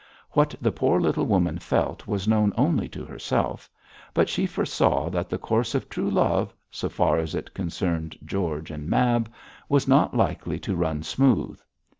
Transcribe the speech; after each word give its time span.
What 0.31 0.55
the 0.59 0.71
poor 0.71 0.99
little 0.99 1.27
woman 1.27 1.59
felt 1.59 2.07
was 2.07 2.27
known 2.27 2.53
only 2.57 2.89
to 2.89 3.05
herself; 3.05 3.69
but 4.15 4.29
she 4.29 4.47
foresaw 4.47 5.09
that 5.11 5.29
the 5.29 5.37
course 5.37 5.75
of 5.75 5.87
true 5.89 6.09
love, 6.09 6.51
so 6.71 6.89
far 6.89 7.19
as 7.19 7.35
it 7.35 7.53
concerned 7.53 8.17
George 8.25 8.71
and 8.71 8.89
Mab, 8.89 9.31
was 9.69 9.87
not 9.87 10.17
likely 10.17 10.57
to 10.61 10.75
run 10.75 11.03
smooth. 11.03 11.61